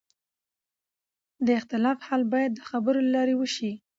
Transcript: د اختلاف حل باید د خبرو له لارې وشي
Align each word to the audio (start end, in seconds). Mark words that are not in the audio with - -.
د 1.45 1.47
اختلاف 1.59 1.97
حل 2.07 2.21
باید 2.33 2.51
د 2.55 2.59
خبرو 2.69 2.99
له 3.05 3.11
لارې 3.15 3.35
وشي 3.37 3.71